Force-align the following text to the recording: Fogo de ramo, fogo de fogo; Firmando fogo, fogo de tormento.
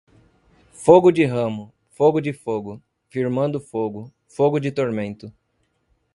Fogo 0.73 1.11
de 1.11 1.23
ramo, 1.27 1.71
fogo 1.91 2.19
de 2.19 2.33
fogo; 2.33 2.81
Firmando 3.07 3.59
fogo, 3.59 4.11
fogo 4.27 4.59
de 4.59 4.71
tormento. 4.71 5.31